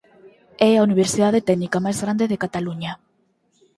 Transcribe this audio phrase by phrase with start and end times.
[0.69, 2.91] É a universidade técnica máis grande de Cataluña.